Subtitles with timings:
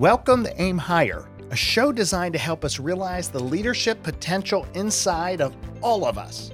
[0.00, 5.42] Welcome to Aim Higher, a show designed to help us realize the leadership potential inside
[5.42, 6.52] of all of us.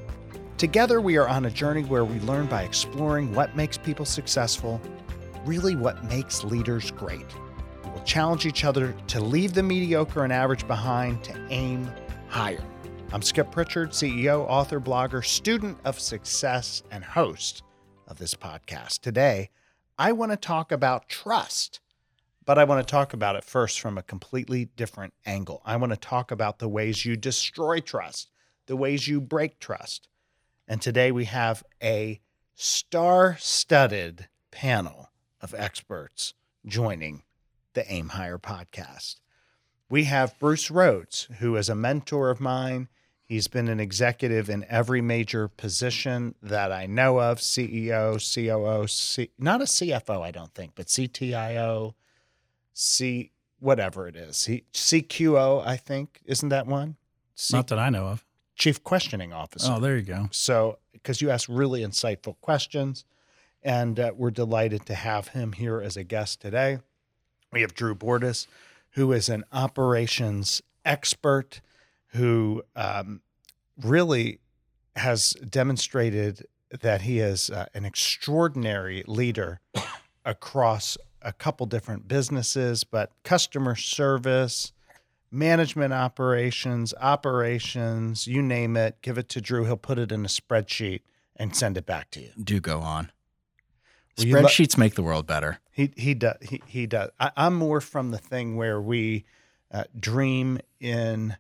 [0.58, 4.81] Together, we are on a journey where we learn by exploring what makes people successful,
[5.45, 7.24] really what makes leaders great.
[7.85, 11.88] We will challenge each other to leave the mediocre and average behind to aim
[12.26, 12.65] higher.
[13.13, 17.62] I'm Skip Prichard, CEO, author, blogger, student of success, and host
[18.09, 19.02] of this podcast.
[19.02, 19.50] Today,
[19.97, 21.78] I want to talk about trust
[22.46, 25.60] but I want to talk about it first from a completely different angle.
[25.66, 28.30] I want to talk about the ways you destroy trust,
[28.66, 30.09] the ways you break trust.
[30.69, 32.20] And today we have a
[32.55, 35.10] star studded panel
[35.41, 37.24] of experts joining
[37.74, 39.16] the Aim Higher podcast.
[39.88, 42.88] We have Bruce Rhodes, who is a mentor of mine.
[43.24, 49.30] He's been an executive in every major position that I know of CEO, COO, C,
[49.36, 51.94] not a CFO, I don't think, but CTIO,
[52.78, 54.36] C whatever it is.
[54.36, 56.96] C, CQO, I think, isn't that one?
[57.34, 58.24] C, Not that I know of.
[58.55, 59.72] Chief Questioning Officer.
[59.72, 60.28] Oh, there you go.
[60.30, 63.05] So, because you ask really insightful questions,
[63.62, 66.78] and uh, we're delighted to have him here as a guest today.
[67.50, 68.46] We have Drew Bordas,
[68.90, 71.62] who is an operations expert
[72.08, 73.22] who um,
[73.83, 74.40] really
[74.96, 76.46] has demonstrated
[76.80, 79.61] that he is uh, an extraordinary leader
[80.27, 84.72] across a couple different businesses, but customer service,
[85.30, 89.64] management operations, operations, you name it, give it to Drew.
[89.64, 91.00] He'll put it in a spreadsheet
[91.34, 92.30] and send it back to you.
[92.42, 93.10] Do go on.
[94.16, 95.58] Well, Spreadsheets lo- make the world better.
[95.72, 97.10] He he does he, he does.
[97.20, 99.27] I, am more from the thing where we
[99.70, 101.36] uh, dream in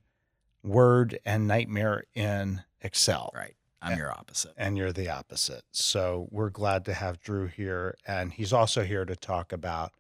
[0.62, 3.30] Word and nightmare in Excel.
[3.34, 3.54] Right.
[3.86, 4.52] I'm your opposite.
[4.56, 5.62] And you're the opposite.
[5.70, 7.96] So we're glad to have Drew here.
[8.06, 9.92] And he's also here to talk about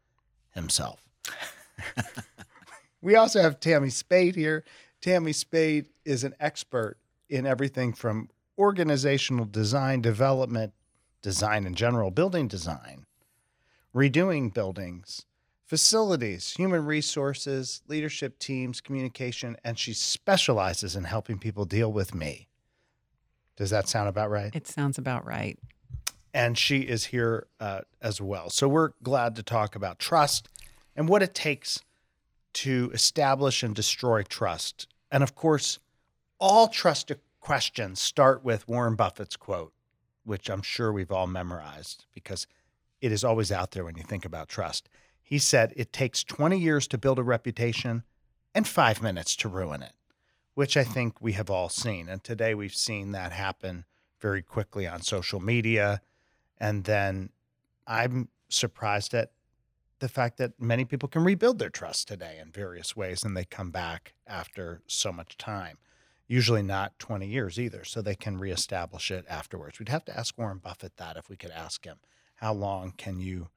[0.54, 1.02] himself.
[3.00, 4.64] we also have Tammy Spade here.
[5.00, 6.96] Tammy Spade is an expert
[7.28, 8.28] in everything from
[8.58, 10.72] organizational design, development,
[11.22, 13.04] design in general, building design,
[13.94, 15.26] redoing buildings,
[15.64, 22.48] facilities, human resources, leadership teams, communication, and she specializes in helping people deal with me.
[23.56, 24.54] Does that sound about right?
[24.54, 25.58] It sounds about right.
[26.34, 28.50] And she is here uh, as well.
[28.50, 30.48] So we're glad to talk about trust
[30.94, 31.82] and what it takes
[32.54, 34.86] to establish and destroy trust.
[35.10, 35.78] And of course,
[36.38, 39.72] all trust questions start with Warren Buffett's quote,
[40.24, 42.46] which I'm sure we've all memorized because
[43.00, 44.88] it is always out there when you think about trust.
[45.22, 48.04] He said, It takes 20 years to build a reputation
[48.54, 49.92] and five minutes to ruin it
[50.56, 52.08] which I think we have all seen.
[52.08, 53.84] And today we've seen that happen
[54.22, 56.00] very quickly on social media.
[56.56, 57.28] And then
[57.86, 59.32] I'm surprised at
[59.98, 63.44] the fact that many people can rebuild their trust today in various ways and they
[63.44, 65.76] come back after so much time.
[66.26, 69.78] Usually not 20 years either, so they can reestablish it afterwards.
[69.78, 71.98] We'd have to ask Warren Buffett that if we could ask him,
[72.36, 73.48] how long can you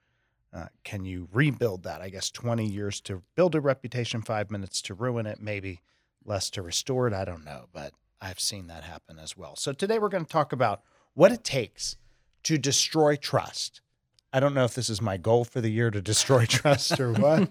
[0.52, 2.02] uh, can you rebuild that?
[2.02, 5.82] I guess 20 years to build a reputation, five minutes to ruin it, maybe
[6.26, 7.14] less to restore it.
[7.14, 9.56] I don't know, but I've seen that happen as well.
[9.56, 10.82] So today we're going to talk about
[11.14, 11.98] what it takes
[12.44, 13.82] to destroy trust.
[14.32, 17.14] I don't know if this is my goal for the year to destroy trust or
[17.14, 17.50] what,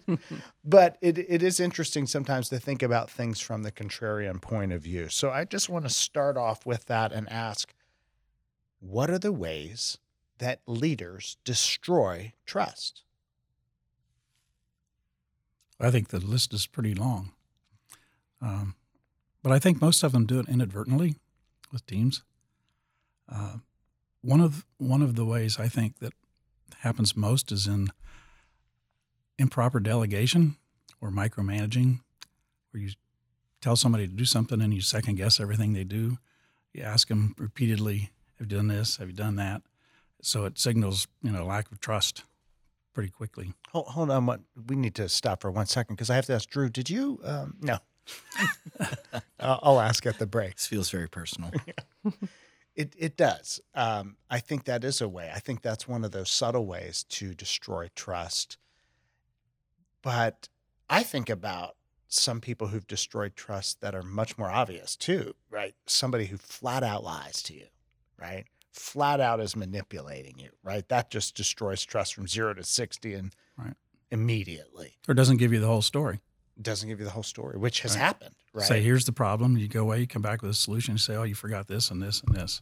[0.64, 4.82] but it, it is interesting sometimes to think about things from the contrarian point of
[4.82, 5.08] view.
[5.08, 7.74] So I just want to start off with that and ask
[8.80, 9.98] what are the ways
[10.38, 13.02] that leaders destroy trust?
[15.80, 17.32] I think the list is pretty long.
[18.41, 18.75] Um,
[19.43, 21.16] but I think most of them do it inadvertently
[21.72, 22.22] with teams.
[23.31, 23.59] Uh,
[24.22, 26.12] one of one of the ways I think that
[26.81, 27.88] happens most is in
[29.38, 30.56] improper delegation
[31.00, 32.00] or micromanaging,
[32.71, 32.91] where you
[33.60, 36.19] tell somebody to do something and you second guess everything they do.
[36.72, 38.97] You ask them repeatedly, "Have you done this?
[38.97, 39.62] Have you done that?"
[40.21, 42.24] So it signals you know lack of trust
[42.92, 43.53] pretty quickly.
[43.71, 46.34] Hold, hold on, what we need to stop for one second because I have to
[46.34, 46.68] ask Drew.
[46.68, 47.21] Did you?
[47.22, 47.78] Um, no,
[49.41, 50.57] I'll ask at the break.
[50.57, 51.51] This feels very personal.
[52.77, 53.60] it it does.
[53.75, 55.31] Um, I think that is a way.
[55.34, 58.57] I think that's one of those subtle ways to destroy trust.
[60.03, 60.49] But
[60.89, 61.77] I think about
[62.07, 65.75] some people who've destroyed trust that are much more obvious too, right?
[65.87, 67.66] Somebody who flat out lies to you,
[68.19, 68.45] right?
[68.72, 70.89] Flat out is manipulating you, right?
[70.89, 73.75] That just destroys trust from zero to sixty and right.
[74.10, 74.99] immediately.
[75.09, 76.21] Or doesn't give you the whole story
[76.60, 78.01] doesn't give you the whole story, which has right.
[78.01, 78.34] happened.
[78.53, 78.66] Right.
[78.66, 79.57] Say, here's the problem.
[79.57, 80.95] You go away, you come back with a solution.
[80.95, 82.60] You say, oh, you forgot this and this and this.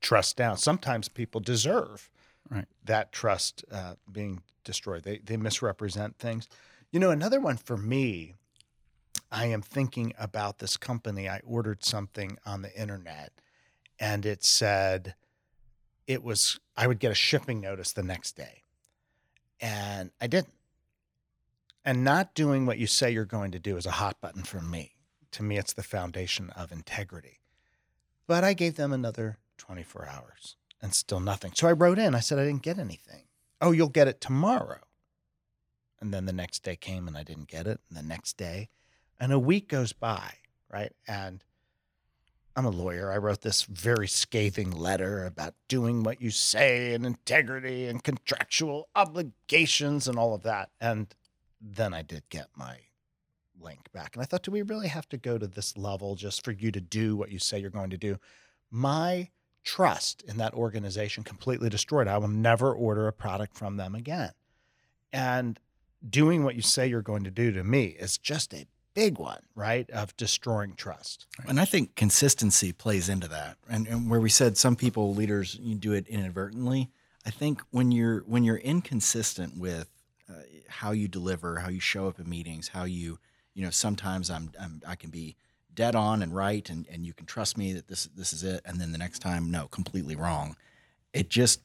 [0.00, 0.56] Trust down.
[0.56, 2.10] Sometimes people deserve
[2.50, 2.66] right.
[2.84, 5.02] that trust uh, being destroyed.
[5.04, 6.48] They they misrepresent things.
[6.90, 8.34] You know, another one for me,
[9.32, 11.28] I am thinking about this company.
[11.28, 13.32] I ordered something on the internet
[13.98, 15.14] and it said
[16.06, 18.62] it was, I would get a shipping notice the next day.
[19.60, 20.53] And I didn't.
[21.84, 24.60] And not doing what you say you're going to do is a hot button for
[24.60, 24.94] me.
[25.32, 27.40] To me, it's the foundation of integrity.
[28.26, 31.52] But I gave them another 24 hours and still nothing.
[31.54, 33.24] So I wrote in, I said, I didn't get anything.
[33.60, 34.80] Oh, you'll get it tomorrow.
[36.00, 37.80] And then the next day came and I didn't get it.
[37.88, 38.68] And the next day,
[39.18, 40.34] and a week goes by,
[40.70, 40.92] right?
[41.06, 41.44] And
[42.56, 43.10] I'm a lawyer.
[43.10, 48.88] I wrote this very scathing letter about doing what you say and integrity and contractual
[48.94, 50.70] obligations and all of that.
[50.80, 51.14] And
[51.64, 52.76] then I did get my
[53.60, 54.14] link back.
[54.14, 56.70] And I thought, do we really have to go to this level just for you
[56.70, 58.18] to do what you say you're going to do?
[58.70, 59.30] My
[59.64, 62.06] trust in that organization completely destroyed.
[62.06, 64.32] I will never order a product from them again.
[65.12, 65.58] And
[66.08, 69.40] doing what you say you're going to do to me is just a big one,
[69.54, 69.88] right?
[69.90, 71.26] Of destroying trust.
[71.48, 73.56] And I think consistency plays into that.
[73.68, 76.90] And, and where we said some people, leaders, you do it inadvertently.
[77.26, 79.88] I think when you're when you're inconsistent with
[80.28, 83.18] uh, how you deliver, how you show up in meetings, how you,
[83.54, 85.36] you know, sometimes I'm, I'm I can be
[85.74, 88.62] dead on and right, and, and you can trust me that this this is it,
[88.64, 90.56] and then the next time, no, completely wrong.
[91.12, 91.60] It just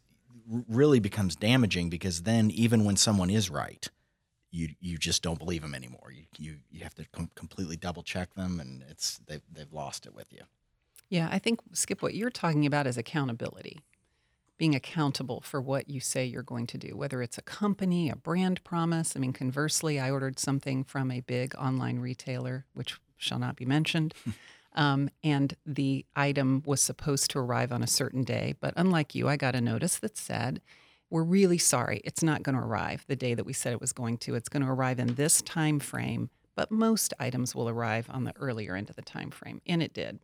[0.67, 3.87] really becomes damaging because then even when someone is right,
[4.51, 6.11] you you just don't believe them anymore.
[6.11, 10.05] You you, you have to com- completely double check them, and it's they've they've lost
[10.05, 10.41] it with you.
[11.09, 13.79] Yeah, I think Skip, what you're talking about is accountability,
[14.59, 18.15] being accountable for what you say you're going to do, whether it's a company, a
[18.15, 19.15] brand promise.
[19.15, 23.65] I mean, conversely, I ordered something from a big online retailer, which shall not be
[23.65, 24.13] mentioned.
[24.75, 28.53] Um, and the item was supposed to arrive on a certain day.
[28.61, 30.61] But unlike you, I got a notice that said
[31.09, 32.01] we're really sorry.
[32.03, 34.35] It's not going to arrive the day that we said it was going to.
[34.35, 38.35] It's going to arrive in this time frame, but most items will arrive on the
[38.35, 40.19] earlier end of the time frame, and it did.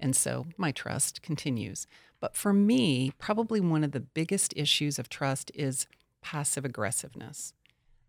[0.00, 1.86] And so my trust continues.
[2.20, 5.86] But for me, probably one of the biggest issues of trust is
[6.22, 7.52] passive aggressiveness.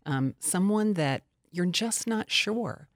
[0.04, 2.88] Um, someone that you're just not sure.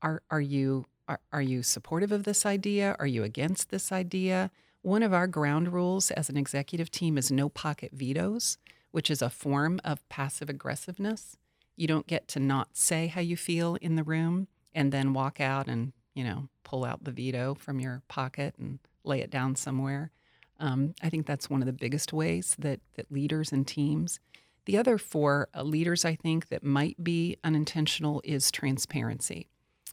[0.00, 2.96] Are are you are, are you supportive of this idea?
[2.98, 4.50] Are you against this idea?
[4.82, 8.58] One of our ground rules as an executive team is no pocket vetoes,
[8.90, 11.36] which is a form of passive aggressiveness.
[11.76, 15.40] You don't get to not say how you feel in the room and then walk
[15.40, 19.54] out and, you know, pull out the veto from your pocket and lay it down
[19.54, 20.10] somewhere.
[20.58, 24.18] Um, I think that's one of the biggest ways that, that leaders and teams.
[24.64, 29.46] The other for uh, leaders, I think, that might be unintentional is transparency.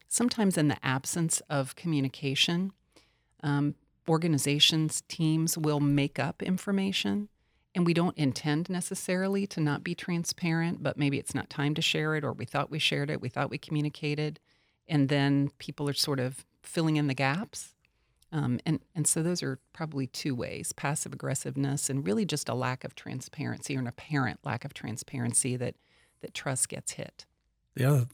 [0.07, 2.71] Sometimes, in the absence of communication,
[3.43, 3.75] um,
[4.09, 7.29] organizations, teams will make up information
[7.75, 11.83] and we don't intend necessarily to not be transparent, but maybe it's not time to
[11.83, 14.39] share it, or we thought we shared it, we thought we communicated,
[14.87, 17.73] and then people are sort of filling in the gaps.
[18.31, 22.53] Um, and and so those are probably two ways: passive aggressiveness, and really just a
[22.53, 25.75] lack of transparency or an apparent lack of transparency that
[26.21, 27.25] that trust gets hit.
[27.75, 28.05] The other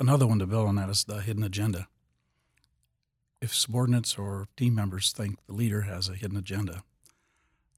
[0.00, 1.88] another one to build on that is the hidden agenda
[3.44, 6.82] if subordinates or team members think the leader has a hidden agenda,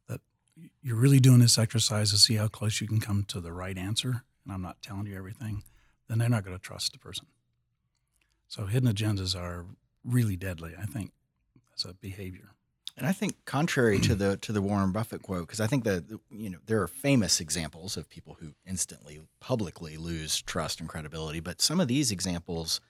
[0.09, 0.21] that
[0.81, 3.76] you're really doing this exercise to see how close you can come to the right
[3.76, 5.64] answer, and I'm not telling you everything,
[6.09, 7.26] then they're not going to trust the person.
[8.49, 9.67] So hidden agendas are
[10.05, 11.12] really deadly, I think,
[11.76, 12.50] as a behavior.
[12.97, 16.05] And I think contrary to the to the Warren Buffett quote, because I think that
[16.31, 21.41] you know there are famous examples of people who instantly publicly lose trust and credibility,
[21.41, 22.81] but some of these examples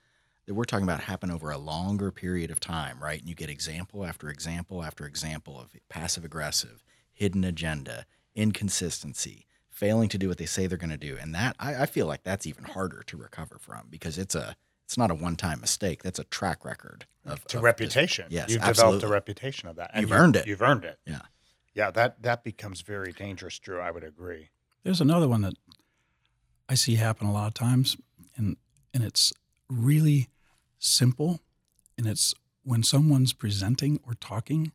[0.47, 3.19] that we're talking about happen over a longer period of time, right?
[3.19, 10.09] And you get example after example after example of passive aggressive, hidden agenda, inconsistency, failing
[10.09, 12.23] to do what they say they're going to do, and that I, I, feel like
[12.23, 14.55] that's even harder to recover from because it's a
[14.87, 16.05] it's not a one time mistake.
[16.05, 18.27] That's a track record of it's a of reputation.
[18.27, 18.99] Just, yes, you've absolutely.
[18.99, 19.91] developed a reputation of that.
[19.93, 20.47] And you've, you've earned it.
[20.47, 21.01] You've earned it.
[21.05, 21.23] Yeah,
[21.75, 21.91] yeah.
[21.91, 23.81] That that becomes very dangerous, Drew.
[23.81, 24.51] I would agree.
[24.85, 25.55] There's another one that
[26.69, 27.97] I see happen a lot of times,
[28.37, 28.57] and
[28.95, 29.33] and it's
[29.69, 30.29] really
[30.79, 31.41] simple,
[31.99, 34.71] and it's when someone's presenting or talking,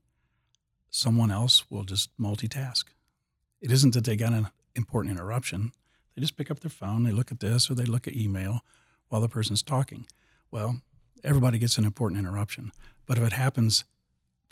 [0.89, 2.83] someone else will just multitask.
[3.61, 5.71] It isn't that they got an important interruption.
[6.15, 8.65] They just pick up their phone, they look at this, or they look at email
[9.11, 10.07] while the person's talking.
[10.51, 10.79] Well,
[11.21, 12.71] everybody gets an important interruption.
[13.05, 13.83] But if it happens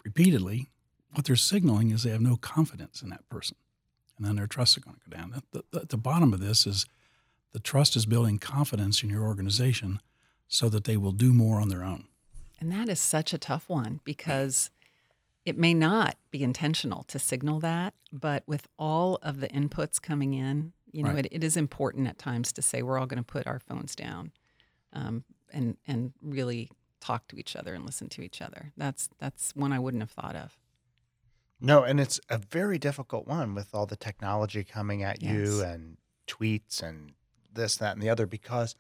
[0.03, 0.69] repeatedly,
[1.13, 3.55] what they're signaling is they have no confidence in that person.
[4.17, 5.41] And then their trust is going to go down.
[5.53, 6.85] The, the, the bottom of this is
[7.53, 10.01] the trust is building confidence in your organization
[10.49, 12.07] so that they will do more on their own.
[12.59, 14.71] And that is such a tough one because
[15.45, 20.33] it may not be intentional to signal that, but with all of the inputs coming
[20.33, 21.25] in, you know, right.
[21.27, 23.95] it, it is important at times to say we're all going to put our phones
[23.95, 24.33] down.
[24.93, 26.69] Um, and and really
[26.99, 28.71] talk to each other and listen to each other.
[28.77, 30.57] That's that's one I wouldn't have thought of.
[31.61, 35.97] No, and it's a very difficult one with all the technology coming at you and
[36.25, 37.13] tweets and
[37.53, 38.75] this, that, and the other, because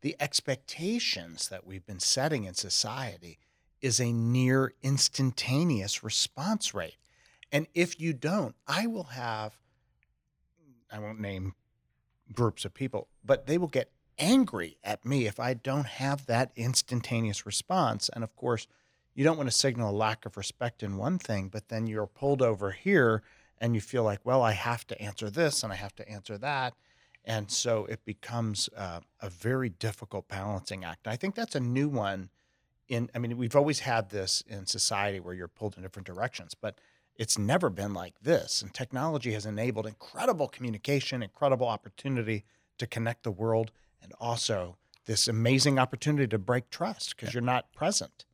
[0.00, 3.38] the expectations that we've been setting in society
[3.80, 6.96] is a near instantaneous response rate.
[7.52, 9.56] And if you don't, I will have,
[10.90, 11.54] I won't name
[12.32, 16.52] groups of people, but they will get angry at me if I don't have that
[16.56, 18.08] instantaneous response.
[18.08, 18.66] And of course,
[19.14, 22.06] you don't want to signal a lack of respect in one thing, but then you're
[22.06, 23.22] pulled over here
[23.58, 26.36] and you feel like, well, I have to answer this and I have to answer
[26.38, 26.74] that.
[27.24, 31.06] And so it becomes uh, a very difficult balancing act.
[31.06, 32.28] I think that's a new one.
[32.88, 36.54] In, I mean, we've always had this in society where you're pulled in different directions,
[36.54, 36.78] but
[37.16, 38.60] it's never been like this.
[38.60, 42.44] And technology has enabled incredible communication, incredible opportunity
[42.76, 43.70] to connect the world,
[44.04, 48.24] and also this amazing opportunity to break trust because you're not present.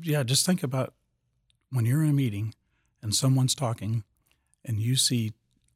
[0.00, 0.94] yeah, just think about
[1.70, 2.54] when you're in a meeting
[3.02, 4.04] and someone's talking
[4.64, 5.32] and you see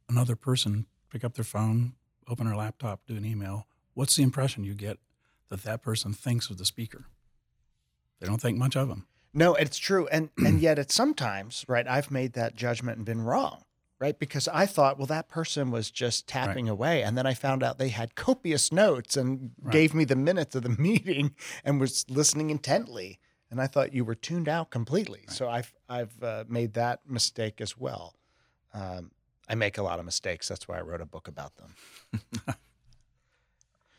[0.08, 1.94] another person pick up their phone,
[2.28, 3.66] open their laptop, do an email.
[3.94, 4.98] What's the impression you get
[5.48, 7.06] that that person thinks of the speaker?
[8.20, 9.06] They don't think much of them.
[9.34, 10.06] No, it's true.
[10.08, 13.64] And and yet it's sometimes, right, I've made that judgment and been wrong,
[13.98, 14.18] right?
[14.18, 17.02] Because I thought, well, that person was just tapping away.
[17.02, 19.72] And then I found out they had copious notes and Right.
[19.72, 23.18] gave me the minutes of the meeting and was listening intently.
[23.50, 25.24] And I thought you were tuned out completely.
[25.28, 28.14] So I've I've uh, made that mistake as well.
[28.74, 29.10] Um,
[29.48, 30.46] I make a lot of mistakes.
[30.48, 31.74] That's why I wrote a book about them.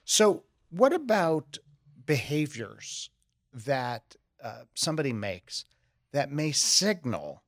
[0.06, 1.58] so, what about
[2.06, 3.10] behaviors
[3.52, 5.66] that uh, somebody makes
[6.12, 7.42] that may signal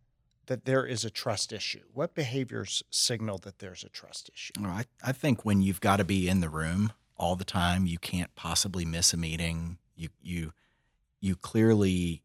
[0.48, 1.84] that there is a trust issue?
[1.94, 4.54] What behaviors signal that there's a trust issue?
[4.60, 7.86] Well, I, I think when you've got to be in the room all the time,
[7.86, 9.78] you can't possibly miss a meeting.
[9.96, 10.54] You you
[11.20, 12.24] you clearly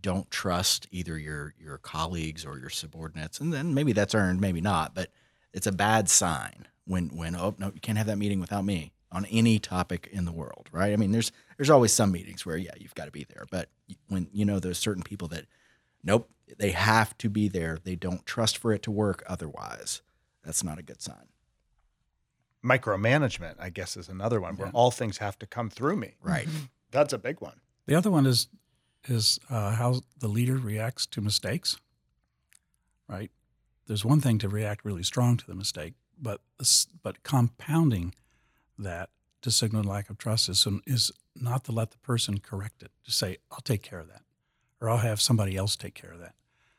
[0.00, 4.60] don't trust either your your colleagues or your subordinates, and then maybe that's earned, maybe
[4.60, 5.10] not, but
[5.52, 8.92] it's a bad sign when when oh no, you can't have that meeting without me
[9.10, 10.92] on any topic in the world, right?
[10.92, 13.68] I mean, there's there's always some meetings where yeah, you've got to be there, but
[14.08, 15.46] when you know there's certain people that
[16.02, 17.78] nope, they have to be there.
[17.82, 20.02] They don't trust for it to work otherwise.
[20.44, 21.28] That's not a good sign.
[22.64, 26.16] Micromanagement, I guess, is another one where all things have to come through me.
[26.22, 26.48] Right.
[26.90, 27.60] That's a big one.
[27.86, 28.48] The other one is
[29.06, 31.78] is uh, how the leader reacts to mistakes.
[33.08, 33.30] Right.
[33.86, 36.40] There's one thing to react really strong to the mistake, but
[37.02, 38.14] but compounding
[38.78, 39.10] that
[39.42, 42.90] to signal lack of trust is is not to let the person correct it.
[43.04, 44.22] To say, "I'll take care of that,"
[44.80, 46.34] or "I'll have somebody else take care of that."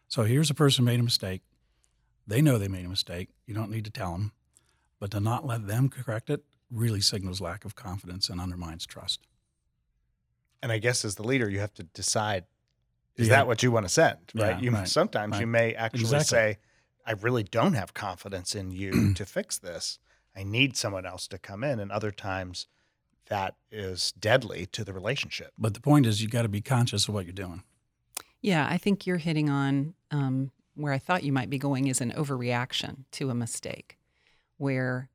[0.07, 1.41] So here's a person made a mistake.
[2.27, 3.29] They know they made a mistake.
[3.45, 4.31] You don't need to tell them,
[4.99, 9.21] but to not let them correct it really signals lack of confidence and undermines trust.
[10.61, 12.45] And I guess as the leader, you have to decide
[13.15, 13.37] is Yeah.
[13.37, 14.17] that what you want to send?
[14.33, 14.51] Right.
[14.57, 16.25] Yeah, you right, sometimes you may actually Exactly.
[16.37, 16.57] say,
[17.05, 19.99] I really don't have confidence in you to fix this.
[20.35, 21.79] I need someone else to come in.
[21.79, 22.67] And other times
[23.27, 25.51] that is deadly to the relationship.
[25.57, 27.63] But the point is, you got to be conscious of what you're doing.
[28.41, 32.01] Yeah, I think you're hitting on um, where I thought you might be going is
[32.01, 33.97] an overreaction to a mistake,
[34.57, 35.09] where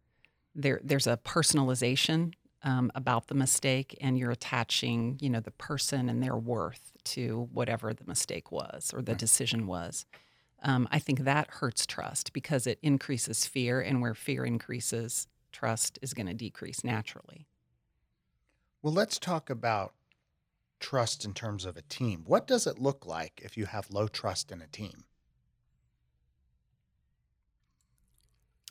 [0.54, 6.09] there there's a personalization um, about the mistake, and you're attaching, you know, the person
[6.09, 9.16] and their worth to whatever the mistake was or the Right.
[9.16, 10.07] decision was.
[10.62, 15.99] Um, I think that hurts trust because it increases fear, and where fear increases, trust
[16.02, 17.47] is going to decrease naturally.
[18.83, 19.95] Well, let's talk about
[20.81, 22.25] trust in terms of a team.
[22.26, 25.04] What does it look like if you have low trust in a team?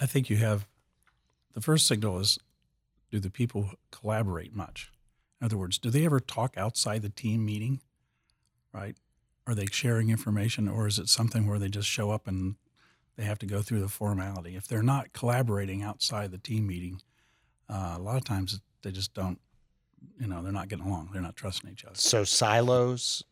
[0.01, 0.67] I think you have
[1.53, 2.39] the first signal is
[3.11, 4.91] do the people collaborate much?
[5.39, 7.79] In other words, do they ever talk outside the team meeting?
[8.73, 8.97] Right?
[9.45, 12.55] Are they sharing information or is it something where they just show up and
[13.15, 14.55] they have to go through the formality?
[14.55, 17.01] If they're not collaborating outside the team meeting,
[17.69, 19.39] uh, a lot of times they just don't,
[20.19, 21.09] you know, they're not getting along.
[21.13, 21.95] They're not trusting each other.
[21.95, 23.23] So silos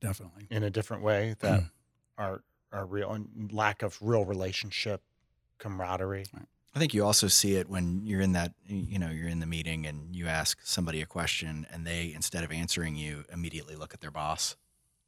[0.00, 0.46] Definitely.
[0.50, 1.70] in a different way that mm.
[2.18, 2.42] are
[2.72, 5.02] are real and lack of real relationship
[5.58, 6.24] camaraderie.
[6.74, 9.46] I think you also see it when you're in that, you know, you're in the
[9.46, 13.94] meeting and you ask somebody a question and they, instead of answering you, immediately look
[13.94, 14.56] at their boss,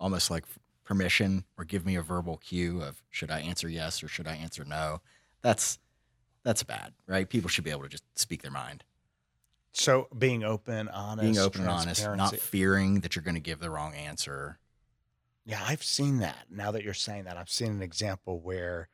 [0.01, 0.45] almost like
[0.85, 4.37] permission or give me a verbal cue of should I answer yes or should I
[4.37, 5.03] answer no.
[5.43, 5.79] That's
[6.43, 7.29] that's bad, right?
[7.29, 8.85] People should be able to just speak their mind,
[9.78, 13.61] So being open, honest, being open and honest, not fearing that you're going to give
[13.61, 14.58] the wrong answer.
[15.44, 16.47] Yeah, I've seen that.
[16.50, 18.88] Now that you're saying that, I've seen an example where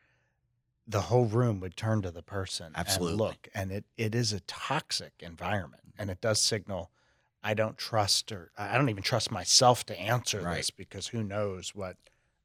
[0.87, 3.13] the whole room would turn to the person Absolutely.
[3.13, 6.91] and look, and it, it is a toxic environment, and it does signal
[7.43, 10.57] I don't trust or I don't even trust myself to answer Right.
[10.57, 11.97] this because who knows what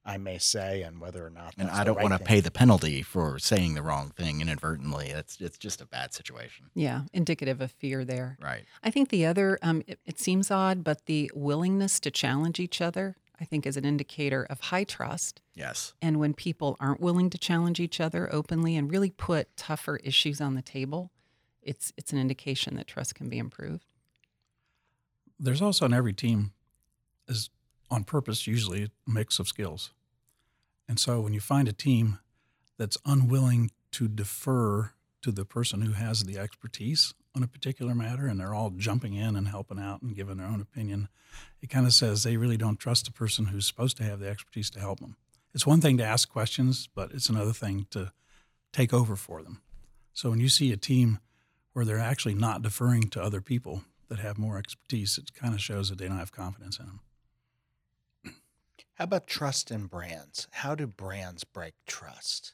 [0.10, 1.54] I may say and whether or not.
[1.60, 5.10] And I don't right want to pay the penalty for saying the wrong thing inadvertently.
[5.10, 6.72] It's it's just a bad situation.
[6.74, 8.36] Yeah, indicative of fear there.
[8.42, 8.66] Right.
[8.82, 12.82] I think the other, um, it, it seems odd, but the willingness to challenge each
[12.82, 15.44] other, I think, is an indicator of high trust.
[15.54, 15.94] Yes.
[16.01, 20.42] And when people aren't willing to challenge each other openly and really put tougher issues
[20.42, 21.12] on the table,
[21.62, 23.86] it's it's an indication that trust can be improved.
[25.39, 26.54] There's also in every team
[27.28, 27.51] is
[27.92, 29.92] on purpose usually a mix of skills.
[30.89, 32.17] And so when you find a team
[32.77, 34.91] that's unwilling to defer
[35.22, 39.13] to the person who has the expertise on a particular matter and they're all jumping
[39.13, 41.08] in and helping out and giving their own opinion,
[41.62, 44.27] it kind of says they really don't trust the person who's supposed to have the
[44.27, 45.15] expertise to help them.
[45.53, 48.12] It's one thing to ask questions, but it's another thing to
[48.74, 49.62] take over for them.
[50.13, 51.19] So when you see a team
[51.74, 55.62] where they're actually not deferring to other people that have more expertise, it kind of
[55.62, 57.01] shows that they don't have confidence in them.
[59.00, 60.50] How about trust in brands?
[60.51, 62.53] How do brands break trust?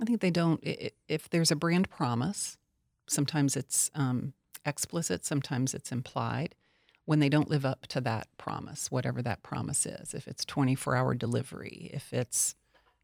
[0.00, 0.60] I think they don't.
[1.06, 2.58] If there's a brand promise,
[3.06, 4.32] sometimes it's um,
[4.64, 6.56] explicit, sometimes it's implied.
[7.04, 10.96] When they don't live up to that promise, whatever that promise is, if it's 24
[10.96, 12.56] hour delivery, if it's,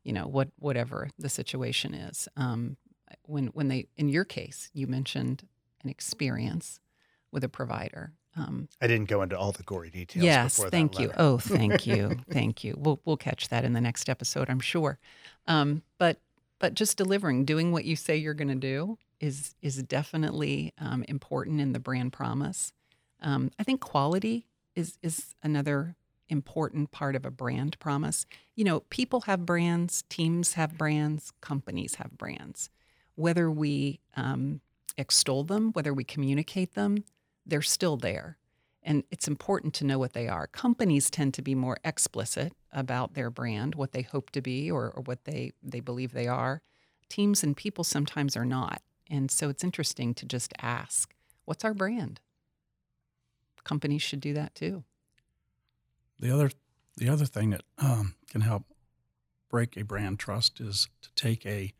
[0.02, 2.76] you know, what whatever the situation is, um,
[3.22, 5.46] when when they, in your case, you mentioned
[5.84, 6.80] an experience
[7.30, 8.14] with a provider.
[8.36, 10.24] Um, I didn't go into all the gory details.
[10.24, 11.12] Yes, thank you.
[11.16, 12.74] Oh, thank you, thank you.
[12.78, 14.98] We'll we'll catch that in the next episode, I'm sure.
[15.46, 16.18] Um, but
[16.58, 21.04] but just delivering, doing what you say you're going to do is is definitely um,
[21.08, 22.72] important in the brand promise.
[23.20, 25.96] Um, I think quality is is another
[26.28, 28.26] important part of a brand promise.
[28.56, 32.70] You know, people have brands, teams have brands, companies have brands.
[33.14, 34.62] Whether we um,
[34.96, 37.04] extol them, whether we communicate them,
[37.46, 38.38] they're still there.
[38.82, 40.48] And it's important to know what they are.
[40.48, 44.90] Companies tend to be more explicit about their brand, what they hope to be or,
[44.90, 46.62] or what they, they believe they are.
[47.08, 48.82] Teams and people sometimes are not.
[49.08, 52.20] And so it's interesting to just ask, what's our brand?
[53.62, 54.82] Companies should do that too.
[56.18, 56.50] The other,
[56.96, 58.64] the other thing that um, can help
[59.48, 61.72] break a brand trust is to take a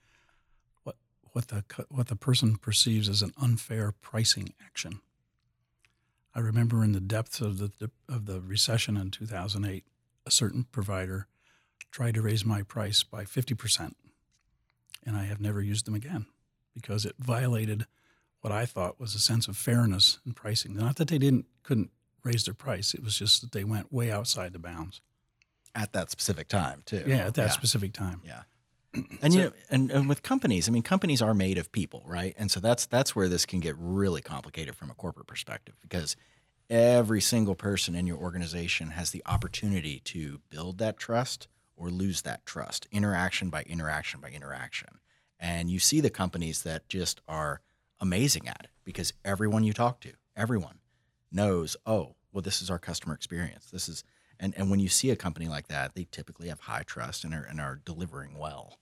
[0.85, 0.97] what
[1.33, 5.01] what the what the person perceives as an unfair pricing action.
[6.35, 9.85] I remember in the depths of the of the recession in 2008,
[10.27, 11.27] a certain provider
[11.91, 13.93] tried to raise my price by 50%,
[15.05, 16.27] and I have never used them again
[16.75, 17.87] because it violated
[18.41, 20.75] what I thought was a sense of fairness in pricing.
[20.75, 21.91] Not that they didn't couldn't
[22.25, 25.01] raise their price; it was just that they went way outside the bounds.
[25.75, 27.05] At that specific time too.
[27.07, 27.51] Yeah, at that Yeah.
[27.51, 28.21] specific time.
[28.25, 28.43] Yeah.
[29.23, 32.35] And you know, and, and with companies, I mean, companies are made of people, right?
[32.37, 36.17] And so that's that's where this can get really complicated from a corporate perspective because
[36.69, 42.23] every single person in your organization has the opportunity to build that trust or lose
[42.23, 44.89] that trust, interaction by interaction by interaction.
[45.41, 47.61] And you see the companies that just are
[48.01, 50.79] amazing at it because everyone you talk to, everyone
[51.31, 53.71] knows, oh, well, this is our customer experience.
[53.71, 54.05] This is
[54.43, 57.33] and, and when you see a company like that, they typically have high trust and
[57.33, 58.79] are, and are delivering well.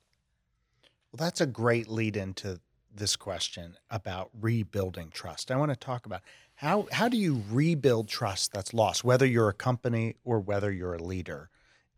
[1.12, 2.60] Well, that's a great lead into
[2.94, 5.50] this question about rebuilding trust.
[5.50, 6.22] I want to talk about
[6.56, 10.94] how how do you rebuild trust that's lost, whether you're a company or whether you're
[10.94, 11.50] a leader.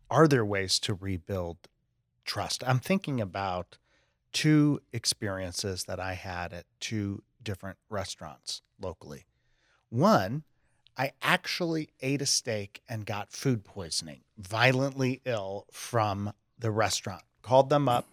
[0.09, 1.57] Are there ways to rebuild
[2.25, 2.63] trust?
[2.65, 3.77] I'm thinking about
[4.31, 9.25] two experiences that I had at two different restaurants locally.
[9.89, 10.43] One,
[10.97, 17.23] I actually ate a steak and got food poisoning, violently ill from the restaurant.
[17.41, 18.07] Called them up.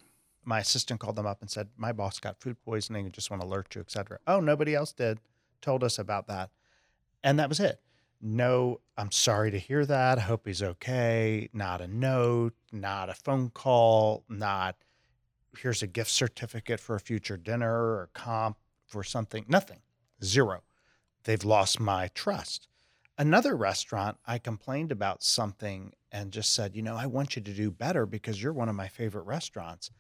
[0.45, 3.07] My assistant called them up and said, My boss got food poisoning.
[3.07, 4.19] I just want to alert you, et cetera.
[4.27, 5.19] Oh, nobody else did.
[5.61, 6.51] Told us about that.
[7.23, 7.81] And that was it.
[8.23, 10.19] No, I'm sorry to hear that.
[10.19, 11.49] I hope he's okay.
[11.53, 14.77] Not a note, not a phone call, not
[15.59, 19.45] here's a gift certificate for a future dinner or comp for something.
[19.49, 19.81] Nothing.
[20.23, 20.63] Zero.
[21.25, 22.69] They've lost my trust.
[23.19, 27.53] Another restaurant, I complained about something and just said, you know, I want you to
[27.53, 29.91] do better because you're one of my favorite restaurants.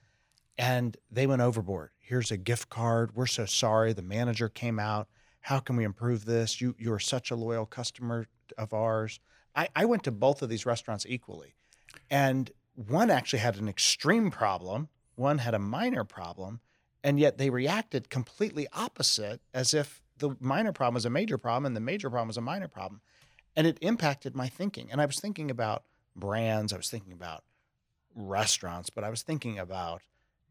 [0.58, 1.90] And they went overboard.
[1.98, 3.14] Here's a gift card.
[3.14, 3.92] We're so sorry.
[3.92, 5.08] The manager came out.
[5.40, 6.60] How can we improve this?
[6.60, 8.26] You you're such a loyal customer
[8.58, 9.20] of ours.
[9.54, 11.54] I, I went to both of these restaurants equally.
[12.10, 16.60] And one actually had an extreme problem, one had a minor problem,
[17.02, 21.66] and yet they reacted completely opposite as if the minor problem was a major problem
[21.66, 23.00] and the major problem was a minor problem.
[23.56, 24.90] And it impacted my thinking.
[24.92, 25.84] And I was thinking about
[26.14, 27.42] brands, I was thinking about
[28.14, 30.02] restaurants, but I was thinking about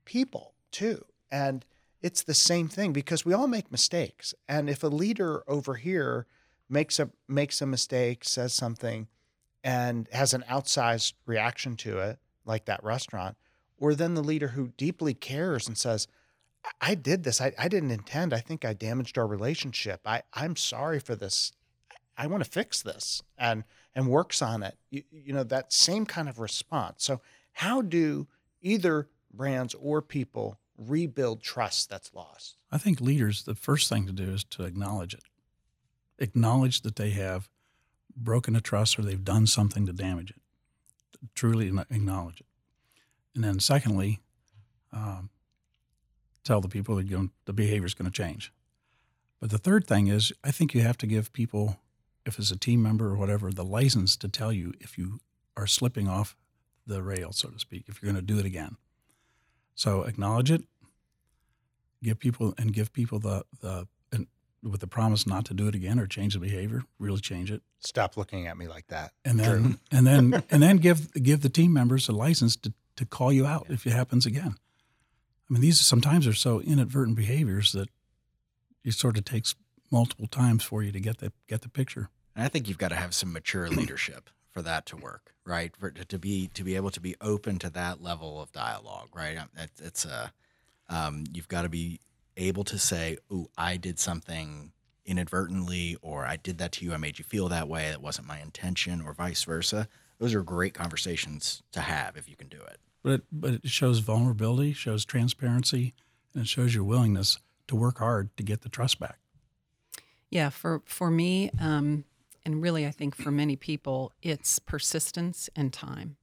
[0.09, 1.05] people too.
[1.31, 1.63] And
[2.01, 4.33] it's the same thing because we all make mistakes.
[4.47, 6.25] And if a leader over here
[6.67, 9.07] makes a makes a mistake, says something,
[9.63, 13.37] and has an outsized reaction to it, like that restaurant,
[13.77, 16.07] or then the leader who deeply cares and says,
[16.81, 17.39] I did this.
[17.39, 18.33] I, I didn't intend.
[18.33, 20.01] I think I damaged our relationship.
[20.05, 21.51] I, I'm sorry for this.
[22.17, 24.75] I want to fix this and and works on it.
[24.89, 27.03] You, you know, that same kind of response.
[27.03, 27.21] So
[27.53, 28.27] how do
[28.61, 32.57] either brands or people rebuild trust that's lost?
[32.71, 35.23] I think leaders, the first thing to do is to acknowledge it.
[36.17, 37.49] Acknowledge that they have
[38.15, 40.41] broken a trust or they've done something to damage it.
[41.35, 42.47] Truly acknowledge it.
[43.35, 44.19] And then, secondly,
[44.91, 45.29] um,
[46.43, 48.51] tell the people that the behavior is going to change.
[49.39, 51.77] But the third thing is, I think you have to give people,
[52.25, 55.19] if it's a team member or whatever, the license to tell you if you
[55.55, 56.35] are slipping off
[56.85, 58.77] the rail, so to speak, if you're going to do it again.
[59.79, 60.63] So acknowledge it,
[62.03, 64.27] give people and give people the the and
[64.61, 67.61] with the promise not to do it again or change the behavior, really change it.
[67.79, 69.11] Stop looking at me like that.
[69.23, 73.05] And then and then and then give give the team members a license to, to
[73.05, 74.55] call you out if it happens again.
[75.49, 77.87] I mean, these sometimes are so inadvertent behaviors that
[78.83, 79.55] it sort of takes
[79.89, 82.09] multiple times for you to get the get the picture.
[82.35, 85.75] And I think you've got to have some mature leadership for that to work, right?
[85.75, 89.37] For to be to be able to be open to that level of dialogue, right?
[89.37, 90.33] Um, it's a
[90.89, 91.99] um, you've got to be
[92.37, 94.71] able to say, "Oh, I did something
[95.05, 96.93] inadvertently," or "I did that to you.
[96.93, 97.87] I made you feel that way.
[97.87, 99.87] It wasn't my intention," or vice versa.
[100.19, 102.79] Those are great conversations to have if you can do it.
[103.03, 105.93] But it, but it shows vulnerability, shows transparency,
[106.33, 109.19] and it shows your willingness to work hard to get the trust back.
[110.29, 112.03] Yeah, for for me, um,
[112.45, 116.17] and really, I think for many people, it's persistence and time.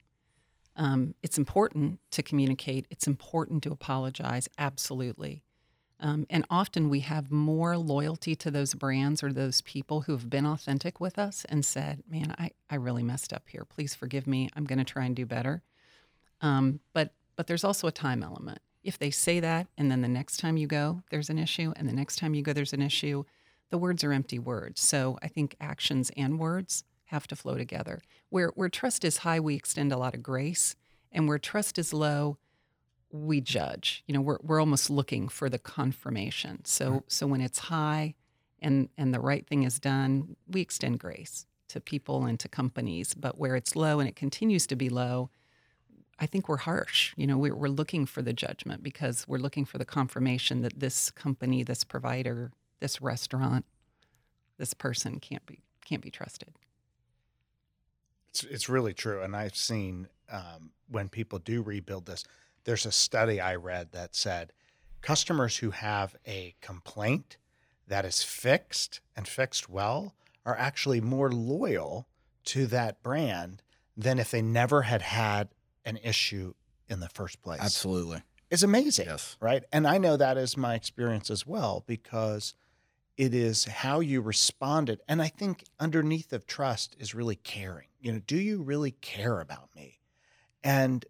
[0.75, 2.85] Um, it's important to communicate.
[2.89, 4.47] It's important to apologize.
[4.57, 5.43] Absolutely.
[5.99, 10.29] Um, and often we have more loyalty to those brands or those people who have
[10.29, 13.65] been authentic with us and said, Man, I, I really messed up here.
[13.65, 14.49] Please forgive me.
[14.55, 15.63] I'm going to try and do better.
[16.41, 18.59] Um, but but there's also a time element.
[18.83, 21.89] If they say that and then the next time you go, there's an issue, and
[21.89, 23.23] the next time you go, there's an issue,
[23.69, 24.81] the words are empty words.
[24.81, 28.01] So I think actions and words have to flow together.
[28.29, 30.75] Where where trust is high, we extend a lot of grace,
[31.11, 32.37] and where trust is low,
[33.11, 34.03] we judge.
[34.07, 36.65] You know, we're we're almost looking for the confirmation.
[36.65, 37.03] So right.
[37.07, 38.15] so when it's high
[38.59, 43.13] and and the right thing is done, we extend grace to people and to companies.
[43.13, 45.29] But where it's low and it continues to be low,
[46.19, 47.13] I think we're harsh.
[47.15, 50.79] You know, we're, we're looking for the judgment because we're looking for the confirmation that
[50.79, 53.65] this company, this provider, this restaurant,
[54.57, 56.49] this person can't be can't be trusted.
[58.29, 62.23] It's it's really true, and I've seen um, when people do rebuild this.
[62.63, 64.51] There's a study I read that said
[65.01, 67.37] customers who have a complaint
[67.87, 70.13] that is fixed and fixed well
[70.45, 72.07] are actually more loyal
[72.43, 73.61] to that brand
[73.95, 75.49] than if they never had had
[75.85, 76.53] an issue
[76.89, 77.61] in the first place.
[77.61, 78.21] Absolutely.
[78.49, 79.07] It's amazing.
[79.07, 79.35] Yes.
[79.41, 79.63] Right.
[79.71, 82.53] And I know that is my experience as well because
[83.17, 85.01] it is how you responded.
[85.07, 87.87] And I think underneath of trust is really caring.
[87.99, 89.99] You know, do you really care about me?
[90.63, 91.03] And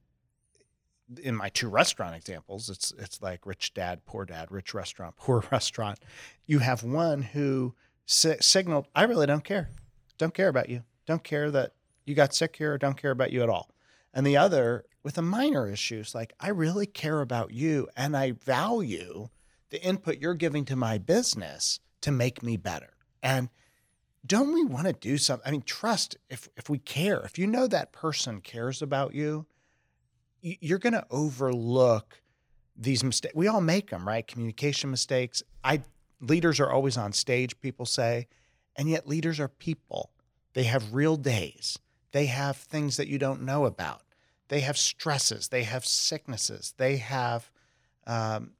[1.21, 5.43] in my two restaurant examples, it's it's like rich dad, poor dad, rich restaurant, poor
[5.51, 5.99] restaurant.
[6.45, 9.69] You have one who si- signaled, "I really don't care,
[10.17, 11.73] don't care about you, don't care that
[12.05, 13.69] you got sick here, don't care about you at all."
[14.13, 18.31] And the other with a minor issues like, "I really care about you, and I
[18.31, 19.29] value
[19.69, 23.49] the input you're giving to my business to make me better." And
[24.25, 25.47] don't we want to do something?
[25.47, 29.45] I mean, trust if if we care, if you know that person cares about you
[30.41, 32.21] you're going to overlook
[32.75, 33.35] these mistakes.
[33.35, 34.25] We all make them, right?
[34.25, 35.41] Communication mistakes.
[35.63, 35.81] I
[36.19, 38.27] leaders are always on stage, people say,
[38.75, 40.11] and yet leaders are people.
[40.53, 41.77] They have real days.
[42.11, 44.01] They have things that you don't know about.
[44.47, 45.49] They have stresses.
[45.49, 46.73] They have sicknesses.
[46.77, 47.51] They have
[48.05, 48.51] um,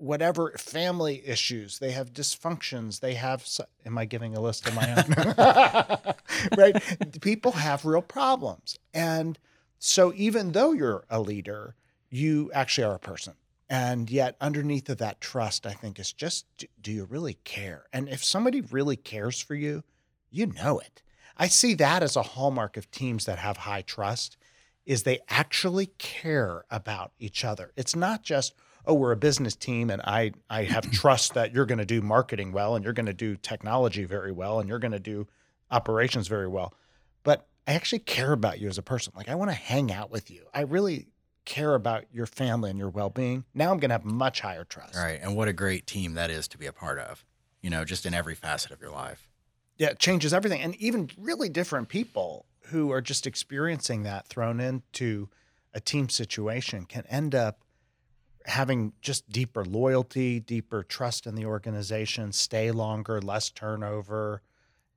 [0.00, 1.78] whatever family issues.
[1.78, 3.00] They have dysfunctions.
[3.00, 3.46] They have.
[3.84, 6.14] Am I giving a list of my own?
[6.56, 7.20] right?
[7.20, 9.38] People have real problems, and
[9.78, 11.74] so even though you're a leader,
[12.10, 13.34] you actually are a person.
[13.68, 16.46] And yet, underneath of that trust, I think is just
[16.80, 17.86] do you really care?
[17.92, 19.84] And if somebody really cares for you,
[20.30, 21.02] you know it.
[21.36, 24.36] I see that as a hallmark of teams that have high trust
[24.84, 27.72] is they actually care about each other.
[27.76, 28.54] It's not just,
[28.86, 32.00] oh, we're a business team and I I have trust that you're going to do
[32.00, 35.26] marketing well and you're going to do technology very well and you're going to do
[35.70, 36.74] operations very well.
[37.22, 39.12] But I actually care about you as a person.
[39.16, 40.46] Like I want to hang out with you.
[40.54, 41.08] I really
[41.44, 44.96] care about your family and your well-being, now I'm going to have much higher trust.
[44.96, 45.18] All right.
[45.20, 47.24] And what a great team that is to be a part of,
[47.60, 49.28] you know, just in every facet of your life.
[49.76, 50.60] Yeah, it changes everything.
[50.60, 55.28] And even really different people who are just experiencing that thrown into
[55.74, 57.64] a team situation can end up
[58.46, 64.42] having just deeper loyalty, deeper trust in the organization, stay longer, less turnover.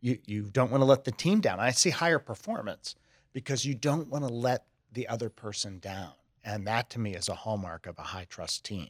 [0.02, 1.60] You you don't want to let the team down.
[1.60, 2.96] I see higher performance
[3.34, 6.12] because you don't want to let the other person down.
[6.44, 8.90] And that to me is a hallmark of a high trust team.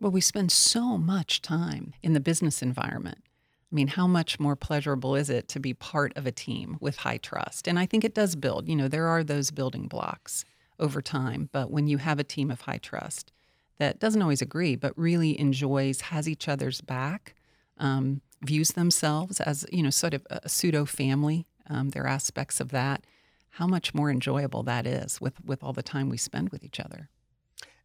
[0.00, 3.18] Well, we spend so much time in the business environment.
[3.72, 6.98] I mean, how much more pleasurable is it to be part of a team with
[6.98, 7.66] high trust?
[7.66, 8.68] And I think it does build.
[8.68, 10.44] You know, there are those building blocks
[10.78, 13.32] over time, but when you have a team of high trust
[13.78, 17.34] that doesn't always agree, but really enjoys, has each other's back,
[17.78, 22.60] um, views themselves as, you know, sort of a pseudo family, um, there are aspects
[22.60, 23.04] of that.
[23.50, 26.78] How much more enjoyable that is with, with all the time we spend with each
[26.78, 27.08] other.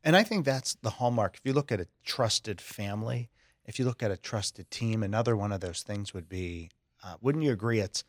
[0.04, 1.38] And I think that's the hallmark.
[1.38, 3.30] If you look at a trusted family,
[3.66, 6.70] if you look at a trusted team, another one of those things would be
[7.04, 8.04] uh, wouldn't you agree it's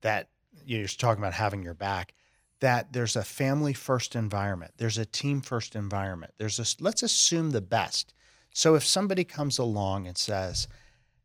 [0.00, 0.28] that
[0.64, 2.14] you're talking about having your back
[2.62, 7.50] that there's a family first environment there's a team first environment there's a let's assume
[7.50, 8.14] the best
[8.54, 10.68] so if somebody comes along and says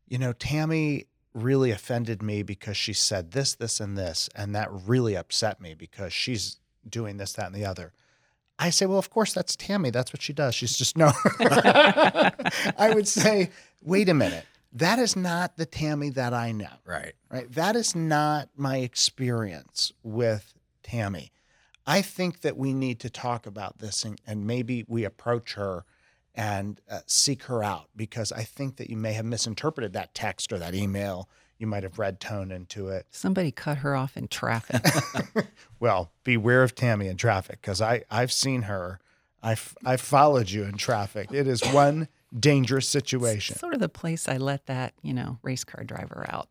[0.08, 4.68] you know tammy really offended me because she said this this and this and that
[4.86, 6.56] really upset me because she's
[6.88, 7.92] doing this that and the other
[8.58, 9.90] I say, well, of course, that's Tammy.
[9.90, 10.52] That's what she does.
[10.52, 11.12] She's just no.
[11.38, 13.50] I would say,
[13.82, 14.46] wait a minute.
[14.72, 16.66] That is not the Tammy that I know.
[16.84, 17.14] Right.
[17.30, 17.50] Right.
[17.52, 20.57] That is not my experience with
[20.88, 21.32] Tammy.
[21.86, 25.84] I think that we need to talk about this and, and maybe we approach her
[26.34, 30.52] and uh, seek her out because I think that you may have misinterpreted that text
[30.52, 31.28] or that email.
[31.58, 33.06] You might have read tone into it.
[33.10, 34.82] Somebody cut her off in traffic.
[35.80, 39.00] well, beware of Tammy in traffic because I I've seen her.
[39.42, 41.32] I've I've followed you in traffic.
[41.32, 43.56] It is one dangerous situation.
[43.56, 46.48] sort of the place I let that, you know, race car driver out.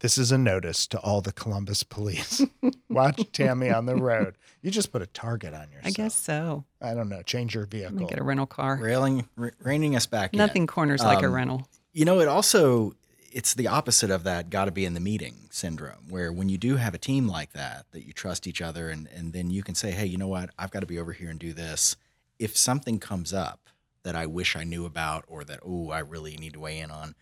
[0.00, 2.42] This is a notice to all the Columbus police.
[2.90, 4.36] Watch Tammy on the road.
[4.62, 5.86] You just put a target on yourself.
[5.86, 6.64] I guess so.
[6.82, 7.22] I don't know.
[7.22, 8.06] Change your vehicle.
[8.06, 8.76] Get a rental car.
[8.80, 10.38] Railing, r- reining us back in.
[10.38, 11.68] Nothing corners like a Um, rental.
[11.92, 12.94] You know, it also
[13.32, 16.56] it's the opposite of that got to be in the meeting syndrome, where when you
[16.58, 19.62] do have a team like that, that you trust each other, and and then you
[19.62, 21.96] can say, hey, you know what, I've got to be over here and do this.
[22.38, 23.70] If something comes up
[24.02, 26.90] that I wish I knew about, or that oh, I really need to weigh in
[26.90, 27.14] on,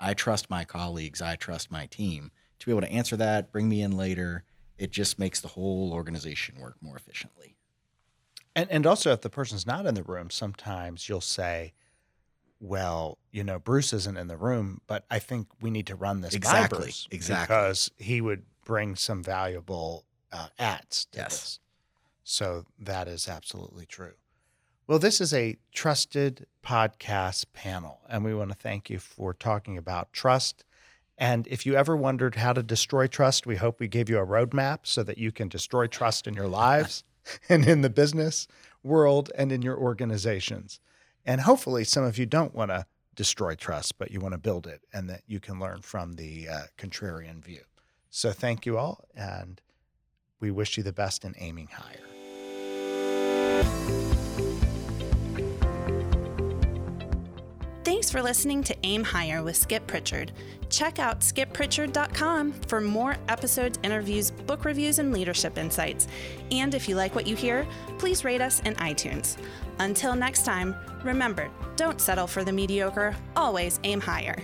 [0.00, 3.68] I trust my colleagues, I trust my team to be able to answer that, bring
[3.68, 4.44] me in later.
[4.76, 7.56] It just makes the whole organization work more efficiently.
[8.54, 11.74] And and also if the person's not in the room, sometimes you'll say,
[12.60, 16.20] Well, you know, Bruce isn't in the room, but I think we need to run
[16.20, 17.54] this by Exactly, Bruce exactly.
[17.54, 21.30] because he would bring some valuable uh, ads to Yes.
[21.30, 21.60] this.
[22.24, 24.14] So that is absolutely true.
[24.88, 29.76] Well, this is a trusted podcast panel, and we want to thank you for talking
[29.76, 30.64] about trust.
[31.18, 34.26] And if you ever wondered how to destroy trust, we hope we gave you a
[34.26, 37.04] roadmap so that you can destroy trust in your lives
[37.50, 38.48] and in the business
[38.82, 40.80] world and in your organizations.
[41.26, 44.66] And hopefully, some of you don't want to destroy trust, but you want to build
[44.66, 47.60] it and that you can learn from the uh, contrarian view.
[48.08, 49.60] So, thank you all, and
[50.40, 52.00] we wish you the best in aiming higher.
[57.84, 60.32] Thanks for listening to Aim Higher with Skip Prichard.
[60.68, 66.06] Check out skipprichard.com for more episodes, interviews, book reviews, and leadership insights.
[66.50, 69.38] And if you like what you hear, please rate us in iTunes.
[69.78, 74.36] Until next time, remember don't settle for the mediocre, always aim higher.